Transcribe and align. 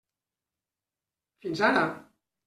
Fins 1.43 1.61
ara. 1.67 1.83